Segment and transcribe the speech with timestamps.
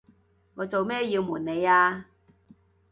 [0.55, 2.07] 我做咩要暪你呀？